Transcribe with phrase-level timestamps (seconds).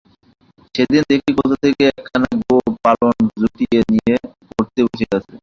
[0.75, 4.15] সেদিন দেখি কোথা থেকে একখানা গো-পালন জুটিয়ে নিয়ে
[4.49, 5.35] পড়তে বসে গেছেন।